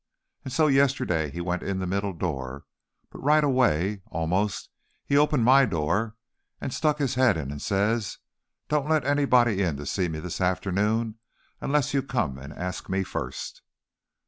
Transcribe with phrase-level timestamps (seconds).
[0.43, 2.65] And, so, yest'day, he went in the middle door,
[3.11, 4.69] but right away, almost,
[5.05, 6.15] he opened my door
[6.59, 8.17] and stuck his head in, and says,
[8.67, 11.19] 'Don't let anybody in to see me this afternoon,
[11.61, 13.61] unless you come and ask me first.'"